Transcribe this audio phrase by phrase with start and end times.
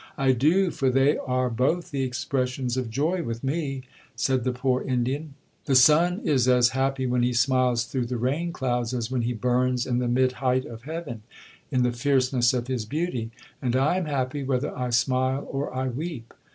[0.17, 3.83] '—'I do,—for they are both the expressions of joy with me,'
[4.15, 5.35] said the poor Indian;
[5.65, 9.33] 'the sun is as happy when he smiles through the rain clouds, as when he
[9.33, 11.21] burns in the mid height of heaven,
[11.69, 13.29] in the fierceness of his beauty;
[13.61, 16.33] and I am happy whether I smile or I weep.'